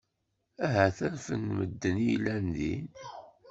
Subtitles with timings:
[0.65, 2.87] Ahat alef n medden i yellan din.